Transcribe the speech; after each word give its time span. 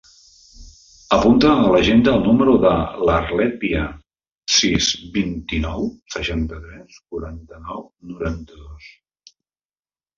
Apunta 1.17 1.51
a 1.65 1.67
l'agenda 1.75 2.13
el 2.19 2.23
número 2.29 2.55
de 2.63 2.71
l'Arlet 3.09 3.53
Via: 3.65 3.83
sis, 4.57 4.91
vint-i-nou, 5.21 5.89
seixanta-tres, 6.19 7.01
quaranta-nou, 7.13 7.89
noranta-dos. 8.15 8.95